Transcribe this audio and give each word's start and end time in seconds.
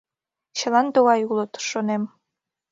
Чылан 0.57 0.87
тугай 0.95 1.21
улыт, 1.29 1.51
шонем. 1.69 2.03